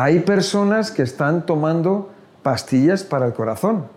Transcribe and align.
Hay 0.00 0.20
personas 0.20 0.92
que 0.92 1.02
están 1.02 1.44
tomando 1.44 2.10
pastillas 2.44 3.02
para 3.02 3.26
el 3.26 3.32
corazón. 3.32 3.88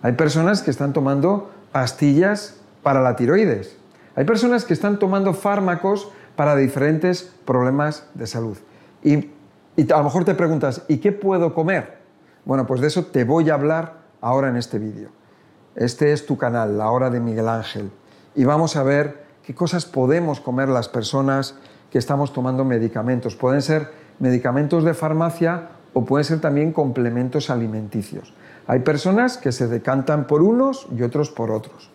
Hay 0.00 0.12
personas 0.12 0.62
que 0.62 0.70
están 0.70 0.92
tomando 0.92 1.50
pastillas 1.72 2.60
para 2.84 3.00
la 3.00 3.16
tiroides. 3.16 3.76
Hay 4.14 4.26
personas 4.26 4.64
que 4.64 4.72
están 4.72 5.00
tomando 5.00 5.34
fármacos 5.34 6.08
para 6.36 6.54
diferentes 6.54 7.34
problemas 7.44 8.06
de 8.14 8.28
salud. 8.28 8.56
Y, 9.02 9.32
a 9.92 9.98
lo 9.98 10.04
mejor 10.04 10.24
te 10.24 10.36
preguntas, 10.36 10.82
¿y 10.86 10.98
qué 10.98 11.10
puedo 11.10 11.52
comer? 11.52 11.98
Bueno, 12.44 12.64
pues 12.64 12.80
de 12.80 12.86
eso 12.86 13.06
te 13.06 13.24
voy 13.24 13.50
a 13.50 13.54
hablar 13.54 14.02
ahora 14.20 14.50
en 14.50 14.54
este 14.54 14.78
vídeo. 14.78 15.08
Este 15.74 16.12
es 16.12 16.26
tu 16.26 16.38
canal, 16.38 16.78
La 16.78 16.92
Hora 16.92 17.10
de 17.10 17.18
Miguel 17.18 17.48
Ángel. 17.48 17.90
Y 18.36 18.44
vamos 18.44 18.76
a 18.76 18.84
ver 18.84 19.24
qué 19.42 19.52
cosas 19.52 19.84
podemos 19.84 20.38
comer 20.38 20.68
las 20.68 20.88
personas 20.88 21.56
que 21.90 21.98
estamos 21.98 22.32
tomando 22.32 22.64
medicamentos. 22.64 23.34
Pueden 23.34 23.62
ser 23.62 24.03
medicamentos 24.18 24.84
de 24.84 24.94
farmacia 24.94 25.68
o 25.92 26.04
pueden 26.04 26.24
ser 26.24 26.40
también 26.40 26.72
complementos 26.72 27.50
alimenticios. 27.50 28.32
Hay 28.66 28.80
personas 28.80 29.36
que 29.36 29.52
se 29.52 29.68
decantan 29.68 30.26
por 30.26 30.42
unos 30.42 30.86
y 30.96 31.02
otros 31.02 31.30
por 31.30 31.50
otros. 31.50 31.90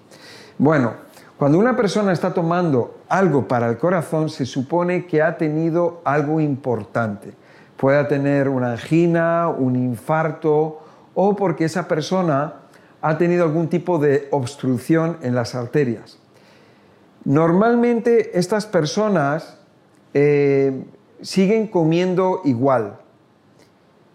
Bueno, 0.57 0.93
cuando 1.37 1.57
una 1.57 1.75
persona 1.75 2.11
está 2.11 2.33
tomando 2.33 2.99
algo 3.07 3.47
para 3.47 3.69
el 3.69 3.77
corazón, 3.77 4.29
se 4.29 4.45
supone 4.45 5.05
que 5.05 5.21
ha 5.21 5.37
tenido 5.37 6.01
algo 6.03 6.39
importante. 6.39 7.33
Puede 7.77 8.03
tener 8.05 8.49
una 8.49 8.73
angina, 8.73 9.47
un 9.47 9.75
infarto 9.75 10.81
o 11.13 11.35
porque 11.35 11.65
esa 11.65 11.87
persona 11.87 12.55
ha 13.01 13.17
tenido 13.17 13.45
algún 13.45 13.69
tipo 13.69 13.99
de 13.99 14.27
obstrucción 14.31 15.17
en 15.21 15.33
las 15.33 15.55
arterias. 15.55 16.19
Normalmente 17.23 18.37
estas 18.37 18.65
personas 18.65 19.57
eh, 20.13 20.83
siguen 21.21 21.67
comiendo 21.67 22.41
igual, 22.45 22.99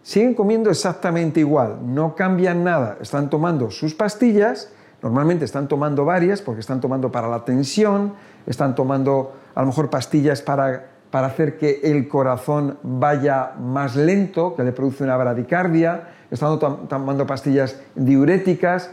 siguen 0.02 0.34
comiendo 0.34 0.70
exactamente 0.70 1.40
igual, 1.40 1.78
no 1.82 2.14
cambian 2.14 2.64
nada, 2.64 2.98
están 3.00 3.30
tomando 3.30 3.70
sus 3.70 3.94
pastillas, 3.94 4.70
normalmente 5.02 5.44
están 5.44 5.68
tomando 5.68 6.04
varias 6.04 6.42
porque 6.42 6.60
están 6.60 6.80
tomando 6.80 7.10
para 7.10 7.28
la 7.28 7.44
tensión, 7.44 8.14
están 8.46 8.74
tomando 8.74 9.32
a 9.54 9.60
lo 9.60 9.68
mejor 9.68 9.90
pastillas 9.90 10.42
para, 10.42 10.90
para 11.10 11.28
hacer 11.28 11.58
que 11.58 11.80
el 11.84 12.08
corazón 12.08 12.78
vaya 12.82 13.52
más 13.58 13.96
lento, 13.96 14.54
que 14.56 14.62
le 14.62 14.72
produce 14.72 15.04
una 15.04 15.16
bradicardia, 15.16 16.08
están 16.30 16.58
tomando 16.58 17.26
pastillas 17.26 17.80
diuréticas 17.94 18.90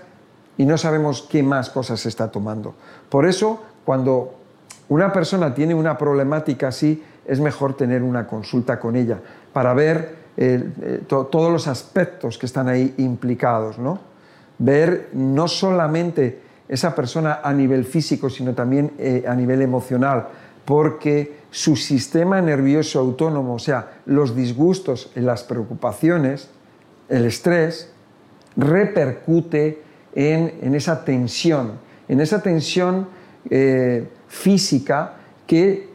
y 0.58 0.66
no 0.66 0.77
sabemos 0.77 1.23
qué 1.23 1.43
más 1.43 1.69
cosas 1.69 2.02
se 2.02 2.09
está 2.09 2.31
tomando. 2.31 2.75
Por 3.09 3.25
eso, 3.25 3.61
cuando 3.83 4.36
una 4.89 5.11
persona 5.11 5.53
tiene 5.55 5.73
una 5.73 5.97
problemática 5.97 6.67
así, 6.67 7.03
es 7.25 7.39
mejor 7.39 7.75
tener 7.75 8.03
una 8.03 8.27
consulta 8.27 8.80
con 8.80 8.95
ella 8.95 9.19
para 9.53 9.73
ver 9.73 10.22
eh, 10.38 10.64
eh, 10.81 11.02
todos 11.08 11.52
los 11.52 11.67
aspectos 11.67 12.38
que 12.38 12.45
están 12.45 12.69
ahí 12.69 12.94
implicados, 12.97 13.77
¿no? 13.77 14.00
Ver 14.58 15.09
no 15.14 15.47
solamente 15.47 16.39
esa 16.69 16.95
persona 16.95 17.42
a 17.44 17.53
nivel 17.53 17.83
físico, 17.83 18.30
sino 18.30 18.53
también 18.53 18.94
eh, 18.97 19.25
a 19.27 19.36
nivel 19.36 19.61
emocional, 19.61 20.30
porque 20.64 21.42
su 21.52 21.75
sistema 21.75 22.42
nervioso 22.42 22.99
autónomo, 22.99 23.55
o 23.55 23.59
sea, 23.59 23.99
los 24.05 24.36
disgustos, 24.36 25.11
las 25.16 25.44
preocupaciones, 25.44 26.49
el 27.09 27.25
estrés, 27.25 27.92
repercute 28.55 29.81
en, 30.16 30.73
esa 30.75 31.03
tensión, 31.03 31.73
en 32.08 32.22
esa 32.22 32.42
tensión 32.42 33.08
física 34.27 35.16
que 35.45 35.91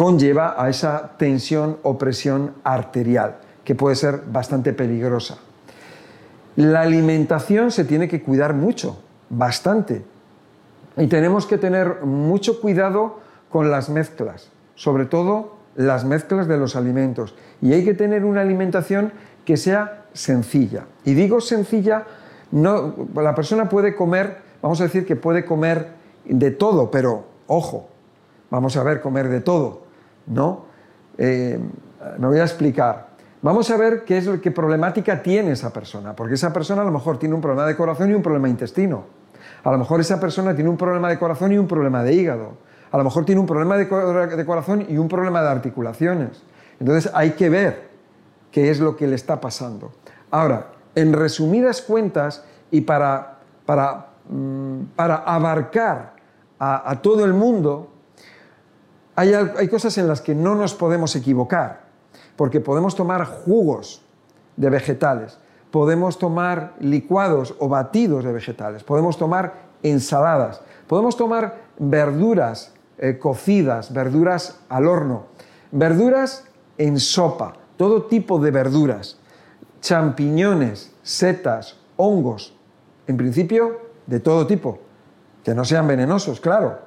conlleva 0.00 0.54
a 0.56 0.70
esa 0.70 1.18
tensión 1.18 1.76
o 1.82 1.98
presión 1.98 2.54
arterial, 2.64 3.36
que 3.64 3.74
puede 3.74 3.96
ser 3.96 4.22
bastante 4.32 4.72
peligrosa. 4.72 5.36
La 6.56 6.80
alimentación 6.80 7.70
se 7.70 7.84
tiene 7.84 8.08
que 8.08 8.22
cuidar 8.22 8.54
mucho, 8.54 9.02
bastante. 9.28 10.02
Y 10.96 11.06
tenemos 11.08 11.44
que 11.44 11.58
tener 11.58 12.00
mucho 12.02 12.62
cuidado 12.62 13.18
con 13.50 13.70
las 13.70 13.90
mezclas, 13.90 14.48
sobre 14.74 15.04
todo 15.04 15.58
las 15.76 16.06
mezclas 16.06 16.48
de 16.48 16.56
los 16.56 16.76
alimentos. 16.76 17.34
Y 17.60 17.74
hay 17.74 17.84
que 17.84 17.92
tener 17.92 18.24
una 18.24 18.40
alimentación 18.40 19.12
que 19.44 19.58
sea 19.58 20.06
sencilla. 20.14 20.86
Y 21.04 21.12
digo 21.12 21.42
sencilla, 21.42 22.06
la 22.52 23.34
persona 23.34 23.68
puede 23.68 23.94
comer, 23.94 24.38
vamos 24.62 24.80
a 24.80 24.84
decir 24.84 25.04
que 25.04 25.16
puede 25.16 25.44
comer 25.44 25.88
de 26.24 26.52
todo, 26.52 26.90
pero 26.90 27.24
ojo, 27.46 27.90
vamos 28.48 28.78
a 28.78 28.82
ver 28.82 29.02
comer 29.02 29.28
de 29.28 29.42
todo. 29.42 29.89
¿No? 30.26 30.64
Eh, 31.18 31.58
me 32.18 32.26
voy 32.26 32.38
a 32.38 32.44
explicar. 32.44 33.10
Vamos 33.42 33.70
a 33.70 33.76
ver 33.76 34.04
qué 34.04 34.18
es 34.18 34.28
qué 34.42 34.50
problemática 34.50 35.22
tiene 35.22 35.52
esa 35.52 35.72
persona, 35.72 36.14
porque 36.14 36.34
esa 36.34 36.52
persona 36.52 36.82
a 36.82 36.84
lo 36.84 36.90
mejor 36.90 37.18
tiene 37.18 37.34
un 37.34 37.40
problema 37.40 37.66
de 37.66 37.76
corazón 37.76 38.10
y 38.10 38.14
un 38.14 38.22
problema 38.22 38.48
de 38.48 38.52
intestino. 38.52 39.04
A 39.64 39.70
lo 39.72 39.78
mejor 39.78 40.00
esa 40.00 40.20
persona 40.20 40.54
tiene 40.54 40.70
un 40.70 40.76
problema 40.76 41.08
de 41.08 41.18
corazón 41.18 41.52
y 41.52 41.58
un 41.58 41.66
problema 41.66 42.02
de 42.02 42.14
hígado. 42.14 42.52
A 42.92 42.98
lo 42.98 43.04
mejor 43.04 43.24
tiene 43.24 43.40
un 43.40 43.46
problema 43.46 43.76
de, 43.76 43.88
corazón 44.46 44.86
y 44.88 44.98
un 44.98 45.08
problema 45.08 45.42
de 45.42 45.48
articulaciones. 45.48 46.42
Entonces 46.78 47.10
hay 47.14 47.32
que 47.32 47.48
ver 47.48 47.88
qué 48.50 48.70
es 48.70 48.80
lo 48.80 48.96
que 48.96 49.06
le 49.06 49.14
está 49.14 49.40
pasando. 49.40 49.92
Ahora, 50.30 50.72
en 50.94 51.12
resumidas 51.12 51.82
cuentas 51.82 52.44
y 52.70 52.82
para, 52.82 53.38
para, 53.64 54.08
mm, 54.28 54.80
abarcar 54.96 56.14
a 56.58 57.00
todo 57.00 57.24
el 57.24 57.32
mundo, 57.32 57.88
hay, 59.16 59.68
cosas 59.68 59.98
en 59.98 60.08
las 60.08 60.20
que 60.20 60.34
no 60.34 60.54
nos 60.54 60.74
podemos 60.74 61.14
equivocar, 61.16 61.82
porque 62.36 62.60
podemos 62.60 62.94
tomar 62.94 63.24
jugos 63.24 64.02
de 64.56 64.70
vegetales, 64.70 65.38
podemos 65.70 66.18
tomar 66.18 66.74
licuados 66.80 67.54
o 67.58 67.68
batidos 67.68 68.24
de 68.24 68.32
vegetales, 68.32 68.82
podemos 68.82 69.16
tomar 69.18 69.54
ensaladas, 69.82 70.62
podemos 70.86 71.16
tomar 71.16 71.58
verduras 71.78 72.72
eh, 72.98 73.18
cocidas, 73.18 73.92
verduras 73.92 74.60
al 74.68 74.86
horno, 74.86 75.26
verduras 75.72 76.44
en 76.78 76.98
sopa, 76.98 77.54
todo 77.76 78.04
tipo 78.04 78.38
de 78.38 78.50
verduras, 78.50 79.18
champiñones, 79.80 80.94
setas, 81.02 81.78
hongos, 81.96 82.54
en 83.06 83.16
principio 83.16 83.80
de 84.06 84.20
todo 84.20 84.46
tipo, 84.46 84.78
que 85.44 85.54
no 85.54 85.64
sean 85.64 85.86
venenosos, 85.86 86.40
claro. 86.40 86.78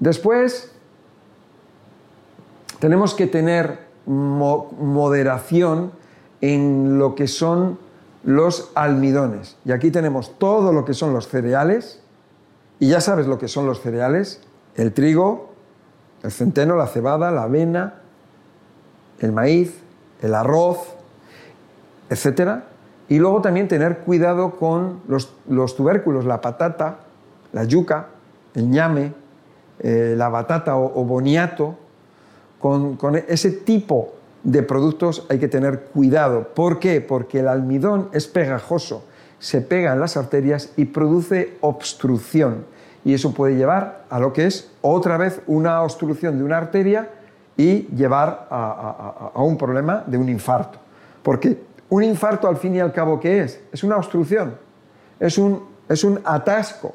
Después 0.00 0.73
tenemos 2.84 3.14
que 3.14 3.26
tener 3.26 3.78
moderación 4.04 5.92
en 6.42 6.98
lo 6.98 7.14
que 7.14 7.28
son 7.28 7.78
los 8.24 8.72
almidones. 8.74 9.56
Y 9.64 9.72
aquí 9.72 9.90
tenemos 9.90 10.38
todo 10.38 10.70
lo 10.70 10.84
que 10.84 10.92
son 10.92 11.14
los 11.14 11.26
cereales, 11.28 12.02
y 12.78 12.90
ya 12.90 13.00
sabes 13.00 13.26
lo 13.26 13.38
que 13.38 13.48
son 13.48 13.64
los 13.64 13.80
cereales, 13.80 14.42
el 14.74 14.92
trigo, 14.92 15.54
el 16.22 16.30
centeno, 16.30 16.76
la 16.76 16.86
cebada, 16.86 17.30
la 17.30 17.44
avena, 17.44 18.02
el 19.18 19.32
maíz, 19.32 19.80
el 20.20 20.34
arroz, 20.34 20.80
etc. 22.10 22.64
Y 23.08 23.18
luego 23.18 23.40
también 23.40 23.66
tener 23.66 24.00
cuidado 24.00 24.56
con 24.56 25.00
los, 25.08 25.74
tubérculos, 25.74 26.26
la 26.26 26.42
patata, 26.42 26.98
la 27.54 27.64
yuca, 27.64 28.08
el 28.52 28.68
ñame, 28.68 29.14
eh, 29.78 30.12
la 30.18 30.28
batata 30.28 30.76
o 30.76 31.02
boniato, 31.06 31.78
con, 32.64 33.16
ese 33.28 33.50
tipo 33.50 34.14
de 34.42 34.62
productos 34.62 35.26
hay 35.28 35.38
que 35.38 35.48
tener 35.48 35.80
cuidado. 35.80 36.48
¿Por 36.54 36.78
qué? 36.78 37.02
Porque 37.02 37.40
el 37.40 37.48
almidón 37.48 38.08
es 38.12 38.26
pegajoso, 38.26 39.04
se 39.38 39.60
pega 39.60 39.92
en 39.92 40.00
las 40.00 40.16
arterias 40.16 40.72
y 40.78 40.86
produce 40.86 41.58
obstrucción. 41.60 42.64
Y 43.04 43.12
eso 43.12 43.34
puede 43.34 43.56
llevar 43.56 44.06
a 44.08 44.18
lo 44.18 44.32
que 44.32 44.46
es 44.46 44.70
otra 44.80 45.18
vez 45.18 45.42
una 45.46 45.82
obstrucción 45.82 46.38
de 46.38 46.44
una 46.44 46.56
arteria 46.56 47.10
y 47.54 47.82
llevar 47.94 48.48
a, 48.50 49.32
un 49.34 49.58
problema 49.58 50.02
de 50.06 50.16
un 50.16 50.30
infarto. 50.30 50.78
Porque 51.22 51.60
un 51.90 52.02
infarto 52.02 52.48
al 52.48 52.56
fin 52.56 52.76
y 52.76 52.80
al 52.80 52.94
cabo, 52.94 53.20
¿qué 53.20 53.42
es? 53.42 53.60
Es 53.72 53.84
una 53.84 53.98
obstrucción, 53.98 54.54
es 55.20 55.36
un, 55.36 55.64
es 55.86 56.02
un 56.02 56.18
atasco 56.24 56.94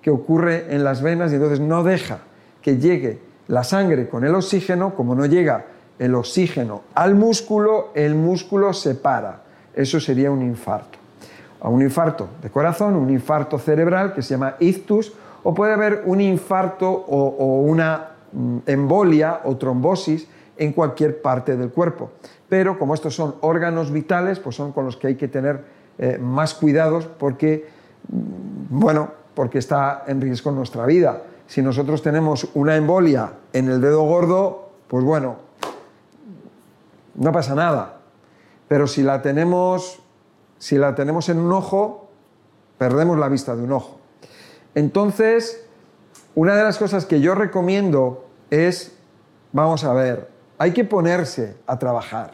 que 0.00 0.08
ocurre 0.08 0.74
en 0.74 0.82
las 0.82 1.02
venas 1.02 1.32
y 1.32 1.34
entonces 1.34 1.60
no 1.60 1.84
deja 1.84 2.20
que 2.62 2.78
llegue 2.78 3.31
la 3.48 3.64
sangre 3.64 4.08
con 4.08 4.24
el 4.24 4.34
oxígeno, 4.34 4.94
como 4.94 5.14
no 5.14 5.26
llega 5.26 5.64
el 5.98 6.14
oxígeno 6.14 6.82
al 6.94 7.14
músculo, 7.14 7.90
el 7.94 8.14
músculo 8.14 8.72
se 8.72 8.94
para. 8.94 9.42
Eso 9.74 10.00
sería 10.00 10.30
un 10.30 10.42
infarto. 10.42 10.98
un 11.60 11.80
infarto 11.80 12.28
de 12.42 12.50
corazón, 12.50 12.96
un 12.96 13.10
infarto 13.10 13.58
cerebral 13.58 14.14
que 14.14 14.22
se 14.22 14.30
llama 14.34 14.56
ictus, 14.58 15.12
o 15.44 15.54
puede 15.54 15.72
haber 15.72 16.02
un 16.06 16.20
infarto 16.20 16.90
o, 16.90 17.60
una 17.62 18.08
mm, 18.32 18.58
embolia 18.66 19.40
o 19.44 19.56
trombosis 19.56 20.26
en 20.56 20.72
cualquier 20.72 21.22
parte 21.22 21.56
del 21.56 21.70
cuerpo. 21.70 22.10
Pero 22.48 22.78
como 22.78 22.94
estos 22.94 23.14
son 23.14 23.36
órganos 23.40 23.92
vitales, 23.92 24.38
pues 24.38 24.56
son 24.56 24.72
con 24.72 24.84
los 24.84 24.96
que 24.96 25.08
hay 25.08 25.14
que 25.16 25.28
tener 25.28 25.64
eh, 25.98 26.18
más 26.18 26.54
cuidados 26.54 27.06
porque, 27.06 27.68
mm, 28.08 28.78
bueno, 28.80 29.10
porque 29.34 29.58
está 29.58 30.04
en 30.06 30.20
riesgo 30.20 30.50
nuestra 30.50 30.84
vida 30.84 31.22
si 31.52 31.60
nosotros 31.60 32.00
tenemos 32.00 32.48
una 32.54 32.76
embolia 32.76 33.34
en 33.52 33.68
el 33.68 33.82
dedo 33.82 34.04
gordo, 34.04 34.70
pues 34.88 35.04
bueno, 35.04 35.36
no 37.14 37.30
pasa 37.30 37.54
nada. 37.54 37.98
Pero 38.68 38.86
si 38.86 39.02
la 39.02 39.20
tenemos, 39.20 40.00
si 40.56 40.78
la 40.78 40.94
tenemos 40.94 41.28
en 41.28 41.38
un 41.38 41.52
ojo, 41.52 42.08
perdemos 42.78 43.18
la 43.18 43.28
vista 43.28 43.54
de 43.54 43.64
un 43.64 43.72
ojo. 43.72 44.00
Entonces, 44.74 45.66
una 46.34 46.56
de 46.56 46.64
las 46.64 46.78
cosas 46.78 47.04
que 47.04 47.20
yo 47.20 47.34
recomiendo 47.34 48.24
es, 48.48 48.96
vamos 49.52 49.84
a 49.84 49.92
ver, 49.92 50.30
hay 50.56 50.72
que 50.72 50.84
ponerse 50.84 51.58
a 51.66 51.78
trabajar 51.78 52.30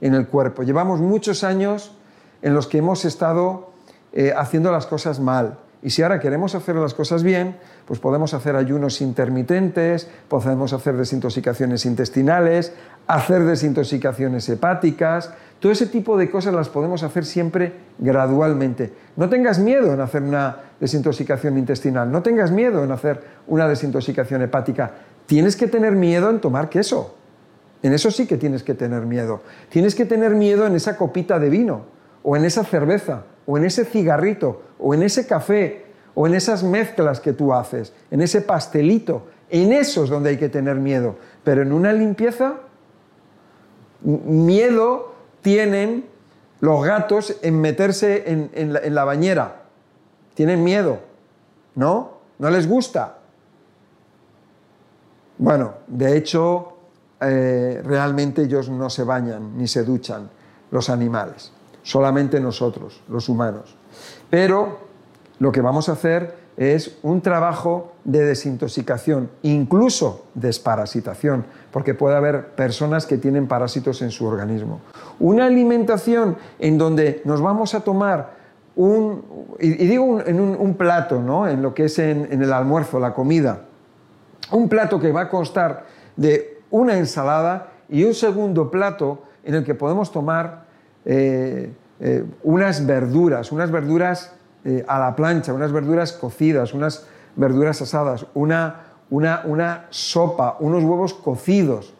en 0.00 0.14
el 0.14 0.28
cuerpo. 0.28 0.62
Llevamos 0.62 1.00
muchos 1.00 1.42
años 1.42 1.96
en 2.42 2.54
los 2.54 2.68
que 2.68 2.78
hemos 2.78 3.04
estado 3.04 3.70
eh, 4.12 4.32
haciendo 4.36 4.70
las 4.70 4.86
cosas 4.86 5.18
mal. 5.18 5.58
Y 5.82 5.90
si 5.90 6.02
ahora 6.02 6.20
queremos 6.20 6.54
hacer 6.54 6.76
las 6.76 6.94
cosas 6.94 7.24
bien, 7.24 7.56
pues 7.86 7.98
podemos 7.98 8.34
hacer 8.34 8.54
ayunos 8.54 9.00
intermitentes, 9.00 10.08
podemos 10.28 10.72
hacer 10.72 10.96
desintoxicaciones 10.96 11.84
intestinales, 11.86 12.72
hacer 13.08 13.44
desintoxicaciones 13.44 14.48
hepáticas, 14.48 15.32
todo 15.58 15.70
ese 15.70 15.86
tipo 15.86 16.16
de 16.16 16.30
cosas 16.30 16.54
las 16.54 16.68
podemos 16.68 17.02
hacer 17.02 17.24
siempre 17.24 17.72
gradualmente. 17.98 18.92
No 19.16 19.28
tengas 19.28 19.58
miedo 19.58 19.92
en 19.92 20.00
hacer 20.00 20.22
una 20.22 20.56
desintoxicación 20.80 21.58
intestinal, 21.58 22.10
no 22.10 22.22
tengas 22.22 22.50
miedo 22.50 22.82
en 22.82 22.90
hacer 22.90 23.22
una 23.46 23.68
desintoxicación 23.68 24.42
hepática. 24.42 24.90
Tienes 25.26 25.54
que 25.56 25.68
tener 25.68 25.92
miedo 25.92 26.30
en 26.30 26.40
tomar 26.40 26.68
queso. 26.68 27.14
En 27.82 27.92
eso 27.92 28.10
sí 28.10 28.26
que 28.26 28.36
tienes 28.36 28.62
que 28.62 28.74
tener 28.74 29.02
miedo. 29.06 29.42
Tienes 29.68 29.94
que 29.94 30.04
tener 30.04 30.34
miedo 30.34 30.66
en 30.66 30.74
esa 30.74 30.96
copita 30.96 31.38
de 31.38 31.50
vino, 31.50 31.86
o 32.22 32.36
en 32.36 32.44
esa 32.44 32.64
cerveza, 32.64 33.24
o 33.46 33.58
en 33.58 33.64
ese 33.64 33.84
cigarrito, 33.84 34.62
o 34.78 34.94
en 34.94 35.02
ese 35.02 35.26
café, 35.26 35.86
o 36.14 36.26
en 36.26 36.34
esas 36.34 36.62
mezclas 36.62 37.20
que 37.20 37.32
tú 37.32 37.52
haces, 37.52 37.92
en 38.10 38.20
ese 38.20 38.42
pastelito. 38.42 39.26
En 39.50 39.72
eso 39.72 40.04
es 40.04 40.10
donde 40.10 40.30
hay 40.30 40.38
que 40.38 40.48
tener 40.48 40.76
miedo. 40.76 41.16
Pero 41.44 41.62
en 41.62 41.72
una 41.72 41.92
limpieza, 41.92 42.54
miedo 44.02 45.14
tienen 45.42 46.06
los 46.60 46.84
gatos 46.84 47.36
en 47.42 47.60
meterse 47.60 48.24
en, 48.26 48.94
la, 48.94 49.04
bañera. 49.04 49.62
Tienen 50.34 50.62
miedo, 50.62 51.00
¿no? 51.74 52.18
No 52.38 52.50
les 52.50 52.68
gusta. 52.68 53.18
Bueno, 55.38 55.74
de 55.88 56.16
hecho, 56.16 56.76
eh, 57.20 57.82
realmente 57.84 58.42
ellos 58.42 58.68
no 58.70 58.88
se 58.88 59.02
bañan 59.02 59.58
ni 59.58 59.66
se 59.66 59.82
duchan, 59.82 60.30
los 60.70 60.88
animales, 60.88 61.52
solamente 61.82 62.40
nosotros, 62.40 63.00
los 63.08 63.28
humanos. 63.28 63.76
Pero 64.30 64.78
lo 65.38 65.52
que 65.52 65.60
vamos 65.60 65.88
a 65.88 65.92
hacer 65.92 66.42
es 66.56 66.98
un 67.02 67.20
trabajo 67.22 67.92
de 68.04 68.24
desintoxicación, 68.24 69.30
incluso 69.42 70.26
desparasitación, 70.34 71.46
porque 71.70 71.94
puede 71.94 72.16
haber 72.16 72.50
personas 72.50 73.06
que 73.06 73.18
tienen 73.18 73.48
parásitos 73.48 74.02
en 74.02 74.10
su 74.10 74.26
organismo. 74.26 74.80
Una 75.18 75.46
alimentación 75.46 76.36
en 76.58 76.78
donde 76.78 77.22
nos 77.24 77.40
vamos 77.40 77.74
a 77.74 77.80
tomar 77.80 78.42
un, 78.74 79.24
y, 79.58 79.70
digo 79.70 80.20
en 80.20 80.40
un, 80.40 80.74
plato, 80.74 81.20
¿no? 81.20 81.48
en 81.48 81.62
lo 81.62 81.74
que 81.74 81.84
es 81.84 81.98
en, 81.98 82.42
el 82.42 82.52
almuerzo, 82.52 82.98
la 82.98 83.14
comida, 83.14 83.62
un 84.50 84.68
plato 84.68 85.00
que 85.00 85.12
va 85.12 85.22
a 85.22 85.28
constar 85.28 85.86
de 86.16 86.60
una 86.70 86.96
ensalada 86.96 87.72
y 87.88 88.04
un 88.04 88.14
segundo 88.14 88.70
plato 88.70 89.22
en 89.44 89.54
el 89.54 89.64
que 89.64 89.74
podemos 89.74 90.12
tomar 90.12 90.64
eh, 91.04 91.72
eh, 92.00 92.24
unas 92.42 92.86
verduras, 92.86 93.52
unas 93.52 93.70
verduras 93.70 94.32
eh, 94.64 94.84
a 94.86 94.98
la 94.98 95.16
plancha, 95.16 95.52
unas 95.52 95.72
verduras 95.72 96.12
cocidas, 96.12 96.74
unas 96.74 97.06
verduras 97.36 97.80
asadas, 97.82 98.26
una, 98.34 98.80
una, 99.10 99.42
una 99.44 99.86
sopa, 99.90 100.56
unos 100.60 100.82
huevos 100.84 101.14
cocidos. 101.14 101.94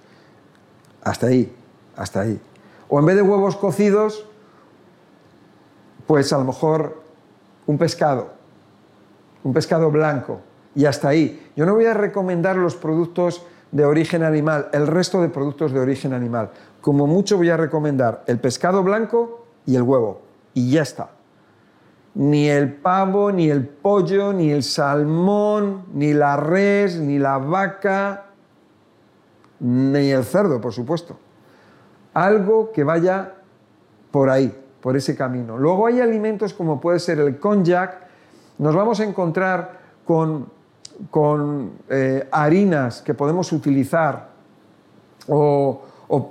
Hasta 1.03 1.27
ahí, 1.27 1.55
hasta 1.97 2.21
ahí. 2.21 2.41
O 2.89 2.99
en 2.99 3.07
vez 3.07 3.17
de 3.17 3.23
huevos 3.23 3.57
cocidos, 3.57 4.27
pues 6.07 6.33
a 6.33 6.39
lo 6.39 6.45
mejor 6.45 7.03
un 7.67 7.79
pescado, 7.79 8.33
un 9.45 9.53
pescado 9.53 9.91
blanco, 9.91 10.41
y 10.75 10.85
hasta 10.87 11.09
ahí. 11.09 11.51
Yo 11.57 11.67
no 11.67 11.75
voy 11.75 11.87
a 11.87 11.95
recomendar 11.95 12.57
los 12.57 12.77
productos 12.77 13.45
de 13.73 13.85
origen 13.85 14.23
animal, 14.23 14.69
el 14.73 14.87
resto 14.87 15.21
de 15.21 15.29
productos 15.29 15.73
de 15.73 15.81
origen 15.81 16.13
animal. 16.13 16.51
Como 16.81 17.07
mucho 17.07 17.37
voy 17.37 17.51
a 17.51 17.57
recomendar 17.57 18.23
el 18.27 18.39
pescado 18.39 18.83
blanco 18.85 19.47
y 19.67 19.75
el 19.75 19.83
huevo, 19.83 20.23
y 20.55 20.71
ya 20.71 20.83
está 20.83 21.11
ni 22.15 22.49
el 22.49 22.75
pavo, 22.75 23.33
ni 23.33 23.51
el 23.51 23.67
pollo, 23.67 24.33
ni 24.33 24.51
el 24.51 24.63
salmón, 24.63 25.87
ni 25.95 26.13
la 26.13 26.37
res, 26.37 26.99
ni 26.99 27.19
la 27.19 27.39
vaca, 27.39 28.27
ni 29.61 30.11
el 30.11 30.25
cerdo, 30.25 30.61
por 30.61 30.73
supuesto. 30.73 31.17
Algo 32.15 32.73
que 32.73 32.85
vaya 32.85 33.35
por 34.11 34.29
ahí, 34.29 34.55
por 34.81 34.97
ese 34.97 35.17
camino. 35.17 35.57
Luego 35.57 35.87
hay 35.87 36.01
alimentos 36.01 36.53
como 36.53 36.81
puede 36.81 36.99
ser 36.99 37.19
el 37.19 37.39
konjac. 37.39 37.97
Nos 38.59 38.75
vamos 38.75 39.01
a 39.01 39.05
encontrar 39.05 39.81
con, 40.05 40.49
eh, 41.89 42.29
harinas 42.31 43.03
que 43.03 43.15
podemos 43.15 43.53
utilizar 43.53 44.29
o, 45.29 45.83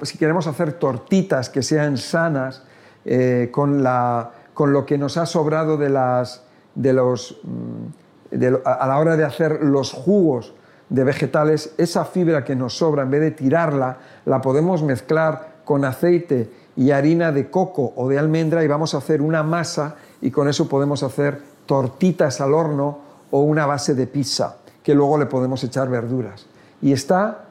si 0.03 0.17
queremos 0.17 0.47
hacer 0.47 0.73
tortitas 0.73 1.49
que 1.49 1.63
sean 1.63 1.97
sanas 1.97 2.63
eh, 3.03 3.49
con 3.51 3.83
la 3.83 4.31
con 4.53 4.73
lo 4.73 4.85
que 4.85 4.97
nos 4.97 5.17
ha 5.17 5.25
sobrado 5.25 5.77
de 5.77 5.89
las, 5.89 6.43
de 6.75 6.93
los, 6.93 7.39
mm, 7.43 8.35
a 8.63 8.87
la 8.87 8.99
hora 8.99 9.17
de 9.17 9.23
hacer 9.23 9.63
los 9.63 9.91
jugos 9.91 10.53
de 10.89 11.03
vegetales, 11.03 11.73
esa 11.77 12.05
fibra 12.05 12.43
que 12.43 12.55
nos 12.55 12.77
sobra, 12.77 13.03
en 13.03 13.11
vez 13.11 13.21
de 13.21 13.31
tirarla, 13.31 13.97
la 14.25 14.41
podemos 14.41 14.83
mezclar 14.83 15.61
con 15.63 15.85
aceite 15.85 16.51
y 16.75 16.91
harina 16.91 17.31
de 17.31 17.49
coco 17.49 17.93
o 17.95 18.09
de 18.09 18.19
almendra 18.19 18.63
y 18.63 18.67
vamos 18.67 18.93
a 18.93 18.97
hacer 18.97 19.21
una 19.21 19.41
masa 19.41 19.95
y 20.21 20.31
con 20.31 20.47
eso 20.47 20.67
podemos 20.67 21.01
hacer 21.01 21.41
tortitas 21.65 22.41
al 22.41 22.53
horno 22.53 22.99
o 23.31 23.41
una 23.41 23.65
base 23.65 23.95
de 23.95 24.07
pizza, 24.07 24.57
que 24.83 24.95
luego 24.95 25.17
le 25.17 25.25
podemos 25.25 25.63
echar 25.63 25.89
verduras. 25.89 26.47
Y 26.81 26.91
está 26.91 27.45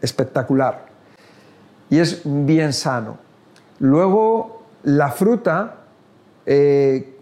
espectacular. 0.00 0.86
Y 1.90 1.98
es 1.98 2.22
bien 2.24 2.72
sano. 2.72 3.18
Luego, 3.78 4.62
la 4.84 5.10
fruta 5.10 5.84
eh, 6.46 7.16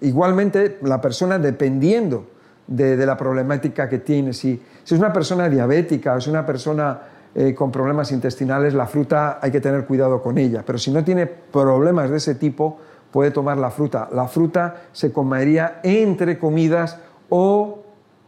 igualmente, 0.00 0.78
la 0.82 1.00
persona, 1.00 1.38
dependiendo 1.38 2.26
de, 2.66 2.96
la 3.06 3.16
problemática 3.16 3.88
que 3.88 3.98
tiene, 3.98 4.32
si, 4.32 4.60
es 4.84 4.92
una 4.92 5.12
persona 5.12 5.48
diabética 5.48 6.14
o 6.14 6.18
es 6.18 6.26
una 6.26 6.44
persona 6.44 7.00
eh, 7.34 7.54
con 7.54 7.70
problemas 7.70 8.12
intestinales, 8.12 8.74
la 8.74 8.86
fruta 8.86 9.38
hay 9.40 9.50
que 9.50 9.60
tener 9.60 9.86
cuidado 9.86 10.22
con 10.22 10.38
ella. 10.38 10.62
Pero 10.66 10.78
si 10.78 10.90
no 10.90 11.04
tiene 11.04 11.26
problemas 11.26 12.10
de 12.10 12.16
ese 12.16 12.34
tipo, 12.34 12.78
puede 13.10 13.30
tomar 13.30 13.56
la 13.56 13.70
fruta. 13.70 14.08
La 14.12 14.28
fruta 14.28 14.82
se 14.92 15.12
comería 15.12 15.80
entre 15.82 16.38
comidas 16.38 16.98
o, 17.28 17.82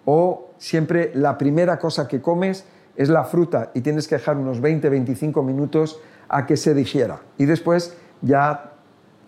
o 0.05 0.48
siempre 0.59 1.13
la 1.15 1.39
primera 1.39 1.79
cosa 1.79 2.07
que 2.07 2.21
comes 2.21 2.65
es 2.97 3.09
la 3.09 3.25
fruta 3.25 3.71
y 3.75 3.81
tienes 3.81 4.09
que 4.09 4.17
dejar 4.17 4.37
unos 4.37 4.61
20-25 4.61 5.43
minutos 5.45 6.01
a 6.29 6.47
que 6.47 6.57
se 6.57 6.75
digiera. 6.75 7.21
Y 7.39 7.47
después 7.47 7.97
ya 8.23 8.73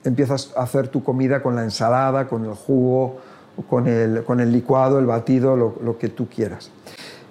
empiezas 0.04 0.52
a 0.56 0.62
hacer 0.62 0.88
tu 0.88 1.02
comida 1.02 1.42
con 1.42 1.54
la 1.54 1.62
ensalada, 1.62 2.26
con 2.26 2.44
el 2.44 2.54
jugo, 2.54 3.18
con 3.68 3.86
el, 3.86 4.24
con 4.24 4.40
el 4.40 4.52
licuado, 4.52 4.98
el 4.98 5.06
batido, 5.06 5.56
lo, 5.56 5.98
que 5.98 6.08
tú 6.08 6.28
quieras. 6.28 6.70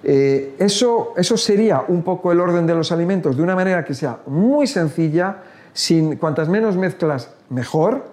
Eh, 0.02 0.56
eso, 0.58 1.12
eso 1.16 1.36
sería 1.36 1.84
un 1.86 2.02
poco 2.02 2.32
el 2.32 2.40
orden 2.40 2.66
de 2.66 2.74
los 2.74 2.90
alimentos, 2.92 3.36
de 3.36 3.42
una 3.42 3.54
manera 3.54 3.84
que 3.84 3.94
sea 3.94 4.18
muy 4.26 4.66
sencilla, 4.66 5.42
sin 5.72 6.16
cuantas 6.16 6.48
menos 6.48 6.76
mezclas 6.76 7.30
mejor 7.48 8.04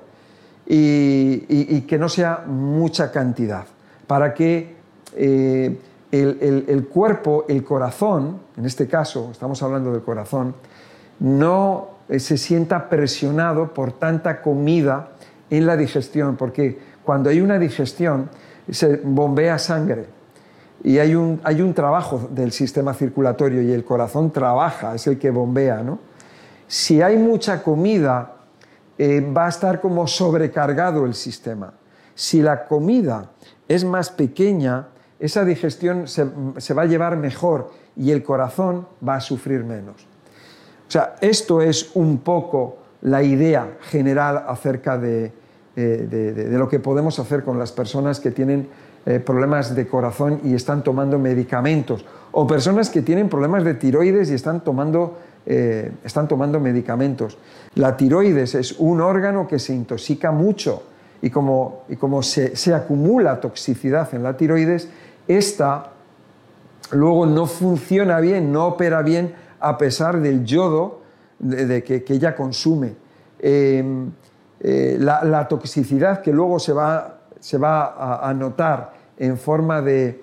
y, 0.66 1.82
que 1.82 1.98
no 1.98 2.10
sea 2.10 2.44
mucha 2.46 3.12
cantidad, 3.12 3.66
para 4.06 4.34
que 4.34 4.77
eh, 5.18 5.78
el, 6.12 6.88
cuerpo, 6.88 7.46
el 7.48 7.64
corazón, 7.64 8.40
en 8.56 8.66
este 8.66 8.88
caso 8.88 9.30
estamos 9.32 9.62
hablando 9.62 9.92
del 9.92 10.02
corazón, 10.02 10.56
no 11.20 11.90
eh, 12.10 12.20
se 12.20 12.38
sienta 12.38 12.90
presionado 12.90 13.74
por 13.74 13.94
tanta 13.94 14.42
comida 14.42 15.10
en 15.50 15.66
la 15.66 15.76
digestión, 15.76 16.36
porque 16.36 16.80
cuando 17.04 17.30
hay 17.30 17.42
una 17.42 17.60
digestión 17.60 18.30
se 18.70 18.98
bombea 18.98 19.58
sangre 19.58 20.06
y 20.84 21.00
hay 21.00 21.16
un, 21.16 21.40
hay 21.44 21.62
un 21.62 21.74
trabajo 21.74 22.30
del 22.32 22.52
sistema 22.52 22.94
circulatorio 22.94 23.62
y 23.62 23.72
el 23.72 23.84
corazón 23.84 24.32
trabaja, 24.32 24.96
es 24.96 25.08
el 25.08 25.18
que 25.18 25.32
bombea. 25.32 25.82
¿no? 25.84 26.00
Si 26.68 27.02
hay 27.02 27.18
mucha 27.18 27.64
comida, 27.64 28.34
eh, 28.98 29.22
va 29.22 29.46
a 29.46 29.50
estar 29.50 29.82
como 29.82 30.08
sobrecargado 30.08 31.06
el 31.06 31.14
sistema. 31.14 31.74
Si 32.14 32.42
la 32.42 32.66
comida 32.66 33.32
es 33.68 33.84
más 33.84 34.10
pequeña, 34.10 34.88
esa 35.20 35.46
digestión 35.46 36.08
se, 36.08 36.28
se 36.58 36.74
va 36.74 36.84
a 36.84 36.86
llevar 36.86 37.18
mejor 37.18 37.72
y 37.96 38.12
el 38.12 38.24
corazón 38.24 38.88
va 39.08 39.16
a 39.16 39.22
sufrir 39.22 39.64
menos. 39.64 40.08
O 40.88 40.92
sea, 40.92 41.16
esto 41.22 41.62
es 41.62 41.92
un 41.96 42.20
poco 42.20 42.78
la 43.02 43.24
idea 43.24 43.78
general 43.82 44.46
acerca 44.48 44.98
de, 44.98 45.32
eh, 45.76 46.48
lo 46.52 46.68
que 46.68 46.80
podemos 46.80 47.20
hacer 47.20 47.44
con 47.44 47.60
las 47.60 47.72
personas 47.72 48.20
que 48.20 48.32
tienen 48.32 48.68
eh, 49.06 49.20
problemas 49.20 49.76
de 49.76 49.88
corazón 49.88 50.42
y 50.44 50.54
están 50.54 50.84
tomando 50.84 51.20
medicamentos, 51.20 52.06
o 52.32 52.46
personas 52.46 52.90
que 52.90 53.02
tienen 53.02 53.30
problemas 53.30 53.64
de 53.64 53.74
tiroides 53.74 54.30
y 54.30 54.34
están 54.34 54.64
tomando 54.64 55.18
eh, 55.50 55.94
están 56.04 56.28
tomando 56.28 56.60
medicamentos. 56.60 57.38
La 57.76 57.96
tiroides 57.96 58.54
es 58.54 58.74
un 58.80 59.00
órgano 59.00 59.48
que 59.48 59.60
se 59.60 59.74
intoxica 59.74 60.30
mucho 60.30 60.84
y 61.22 61.30
como, 61.30 61.84
y 61.90 61.96
como 61.96 62.22
se, 62.22 62.74
acumula 62.74 63.40
toxicidad 63.40 64.14
en 64.14 64.24
la 64.24 64.38
tiroides, 64.38 64.90
esta 65.28 65.92
luego 66.92 67.26
no 67.26 67.48
funciona 67.48 68.20
bien, 68.20 68.52
no 68.52 68.68
opera 68.68 69.02
bien 69.02 69.34
a 69.60 69.78
pesar 69.78 70.22
del 70.22 70.46
yodo 70.46 71.02
de, 71.40 71.84
que, 71.84 72.04
ella 72.08 72.36
consume. 72.36 72.96
Em, 73.40 74.12
eh, 74.60 74.98
la, 75.00 75.48
toxicidad 75.48 76.22
que 76.22 76.32
luego 76.32 76.60
se 76.60 76.74
va, 76.74 77.20
se 77.40 77.58
va 77.58 78.28
a, 78.28 78.34
notar 78.34 78.94
en 79.18 79.38
forma 79.38 79.82
de, 79.82 80.22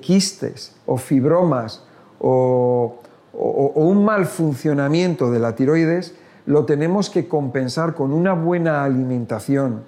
quistes 0.00 0.74
o 0.86 0.96
fibromas 0.96 1.84
o, 2.20 2.96
un 3.32 4.04
mal 4.04 4.26
funcionamiento 4.26 5.30
de 5.30 5.38
la 5.38 5.54
tiroides, 5.54 6.14
lo 6.46 6.64
tenemos 6.64 7.08
que 7.08 7.28
compensar 7.28 7.94
con 7.94 8.12
una 8.12 8.34
buena 8.34 8.84
alimentación 8.84 9.82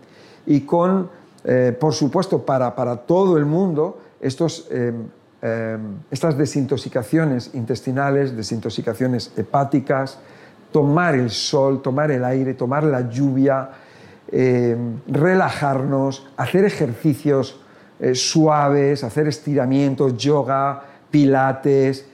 y 0.47 0.61
con, 0.63 1.11
eh, 1.45 1.77
por 1.79 1.93
supuesto, 1.93 2.45
para, 2.45 2.75
para, 2.75 2.97
todo 2.97 3.37
el 3.37 3.45
mundo, 3.45 4.01
estos, 4.21 4.67
eh, 4.71 4.93
eh, 5.43 5.79
estas 6.11 6.37
desintoxicaciones 6.39 7.51
intestinales, 7.55 8.37
desintoxicaciones 8.37 9.33
hepáticas, 9.37 10.19
tomar 10.73 11.15
el 11.15 11.31
sol, 11.31 11.83
tomar 11.83 12.11
el 12.11 12.25
aire, 12.25 12.55
tomar 12.55 12.85
la 12.85 13.09
lluvia, 13.11 13.71
relajarnos, 15.07 16.27
hacer 16.39 16.65
ejercicios 16.65 17.61
suaves, 18.15 19.05
hacer 19.05 19.29
estiramientos, 19.29 20.17
yoga, 20.17 20.83
pilates, 21.11 22.07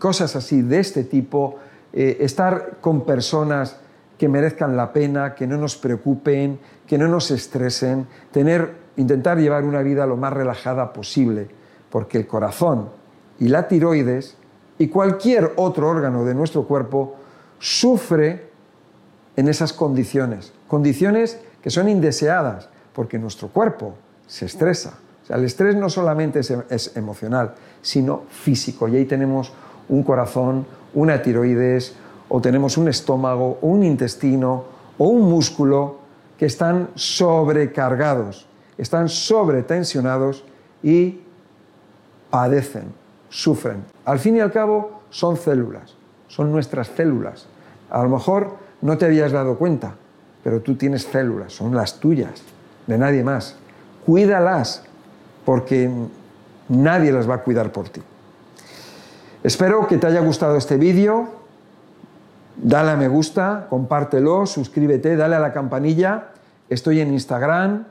cosas 0.00 0.34
así 0.34 0.62
de 0.62 0.80
este 0.80 1.04
tipo, 1.04 1.60
estar 1.92 2.78
con 2.80 3.02
personas 3.04 3.76
que 4.18 4.28
merezcan 4.28 4.76
la 4.76 4.92
pena, 4.92 5.34
que 5.34 5.46
no 5.46 5.56
nos 5.56 5.76
preocupen, 5.76 6.58
que 6.86 6.98
no 6.98 7.06
nos 7.06 7.30
estresen, 7.30 8.06
tener, 8.32 8.74
intentar 8.96 9.38
llevar 9.38 9.64
una 9.64 9.80
vida 9.80 10.06
lo 10.06 10.16
más 10.16 10.32
relajada 10.32 10.92
posible, 10.92 11.48
porque 11.88 12.18
el 12.18 12.26
corazón 12.26 12.90
y 13.38 13.48
la 13.48 13.68
tiroides 13.68 14.36
y 14.78 14.88
cualquier 14.88 15.52
otro 15.56 15.88
órgano 15.88 16.24
de 16.24 16.34
nuestro 16.34 16.64
cuerpo 16.64 17.16
sufre 17.60 18.48
en 19.36 19.48
esas 19.48 19.72
condiciones, 19.72 20.52
condiciones 20.66 21.38
que 21.62 21.70
son 21.70 21.88
indeseadas, 21.88 22.68
porque 22.92 23.18
nuestro 23.18 23.48
cuerpo 23.48 23.94
se 24.26 24.46
estresa. 24.46 24.94
O 25.22 25.26
sea, 25.26 25.36
el 25.36 25.44
estrés 25.44 25.76
no 25.76 25.88
solamente 25.88 26.40
es, 26.40 26.50
es 26.50 26.96
emocional, 26.96 27.54
sino 27.82 28.22
físico. 28.30 28.88
Y 28.88 28.96
ahí 28.96 29.04
tenemos 29.04 29.52
un 29.88 30.02
corazón, 30.02 30.66
una 30.94 31.22
tiroides, 31.22 31.94
o 32.28 32.40
tenemos 32.40 32.76
un 32.76 32.88
estómago, 32.88 33.58
un 33.62 33.82
intestino 33.82 34.64
o 34.98 35.08
un 35.08 35.28
músculo 35.28 35.98
que 36.36 36.46
están 36.46 36.90
sobrecargados, 36.94 38.46
están 38.76 39.08
sobretensionados 39.08 40.44
y 40.82 41.20
padecen, 42.30 42.92
sufren. 43.28 43.84
Al 44.04 44.18
fin 44.18 44.36
y 44.36 44.40
al 44.40 44.52
cabo 44.52 45.02
son 45.10 45.36
células, 45.36 45.94
son 46.28 46.52
nuestras 46.52 46.88
células. 46.88 47.46
A 47.90 48.02
lo 48.02 48.10
mejor 48.10 48.56
no 48.82 48.98
te 48.98 49.06
habías 49.06 49.32
dado 49.32 49.56
cuenta, 49.56 49.94
pero 50.44 50.60
tú 50.60 50.76
tienes 50.76 51.02
células, 51.02 51.52
son 51.52 51.74
las 51.74 51.98
tuyas, 51.98 52.42
de 52.86 52.98
nadie 52.98 53.24
más. 53.24 53.56
Cuídalas, 54.06 54.82
porque 55.44 55.90
nadie 56.68 57.12
las 57.12 57.28
va 57.28 57.36
a 57.36 57.42
cuidar 57.42 57.72
por 57.72 57.88
ti. 57.88 58.02
Espero 59.42 59.86
que 59.86 59.98
te 59.98 60.06
haya 60.06 60.20
gustado 60.20 60.56
este 60.56 60.76
vídeo 60.76 61.37
dale 62.62 62.90
a 62.90 62.96
me 62.96 63.08
gusta, 63.08 63.66
compártelo, 63.68 64.46
suscríbete, 64.46 65.16
dale 65.16 65.36
a 65.36 65.40
la 65.40 65.52
campanilla. 65.52 66.28
Estoy 66.68 67.00
en 67.00 67.12
Instagram, 67.12 67.84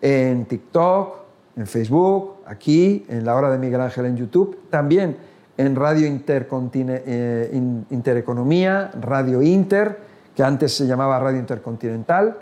en 0.00 0.46
TikTok, 0.46 1.16
en 1.56 1.66
Facebook, 1.66 2.36
aquí, 2.46 3.04
en 3.08 3.24
La 3.24 3.34
Hora 3.34 3.50
de 3.50 3.58
Miguel 3.58 3.80
Ángel 3.80 4.06
en 4.06 4.16
YouTube, 4.16 4.68
también 4.70 5.16
en 5.56 5.74
Radio 5.74 6.06
eh, 6.06 7.84
Intereconomía, 7.90 8.90
Radio 9.00 9.42
Inter, 9.42 9.98
que 10.34 10.42
antes 10.42 10.76
se 10.76 10.86
llamaba 10.86 11.18
Radio 11.18 11.38
Intercontinental. 11.38 12.36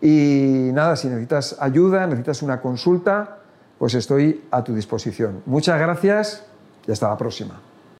Y 0.00 0.70
nada, 0.72 0.94
si 0.94 1.08
necesitas 1.08 1.56
ayuda, 1.58 2.06
necesitas 2.06 2.42
una 2.42 2.60
consulta, 2.60 3.38
pues 3.78 3.94
estoy 3.94 4.44
a 4.50 4.62
tu 4.62 4.74
disposición. 4.74 5.42
Muchas 5.46 5.80
gracias 5.80 6.44
y 6.86 6.92
hasta 6.92 7.08
la 7.08 7.16
próxima. 7.16 7.67